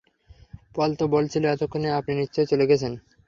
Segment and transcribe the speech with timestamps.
[0.75, 2.93] পল তো বলছিল এতক্ষণে আপনি নিশ্চয় চলে গেছেন।